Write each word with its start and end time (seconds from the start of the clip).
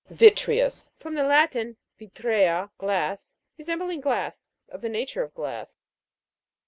VI'TREOUS. 0.09 0.89
From 0.99 1.13
the 1.13 1.21
Latin, 1.23 1.77
vitrea, 1.99 2.71
glass. 2.79 3.31
Resembling 3.59 4.01
glass; 4.01 4.41
of 4.67 4.81
the 4.81 4.89
nature 4.89 5.21
of 5.21 5.31
glass. 5.35 5.77